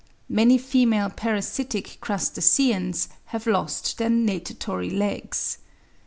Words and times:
Many 0.29 0.57
female 0.57 1.11
parasitic 1.11 1.99
crustaceans 2.01 3.07
have 3.25 3.45
lost 3.45 3.99
their 3.99 4.09
natatory 4.09 4.89
legs. 4.89 5.59